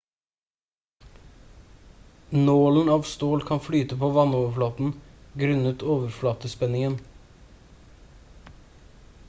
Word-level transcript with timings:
nålen 2.29 2.89
av 2.95 3.01
stål 3.09 3.43
kan 3.49 3.59
flyte 3.67 3.97
på 4.01 4.09
vannoverflaten 4.15 4.91
grunnet 5.43 5.85
overflatespenningen 5.97 6.97